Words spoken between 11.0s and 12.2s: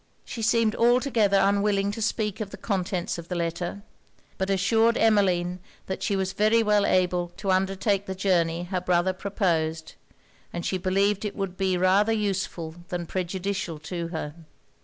it would be rather